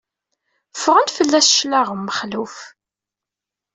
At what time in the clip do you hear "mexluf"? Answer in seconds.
2.03-2.57